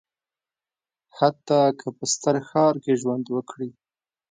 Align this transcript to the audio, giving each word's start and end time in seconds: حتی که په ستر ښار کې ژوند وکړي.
حتی 1.17 1.61
که 1.79 1.87
په 1.97 2.05
ستر 2.13 2.35
ښار 2.47 2.73
کې 2.83 2.93
ژوند 3.01 3.25
وکړي. 3.35 3.69